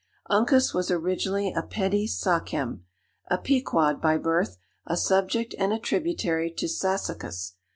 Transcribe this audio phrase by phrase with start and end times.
[0.31, 2.85] Uncas was originally a petty sachem;
[3.29, 7.53] a Pequod by birth; a subject and a tributary to Sassacus.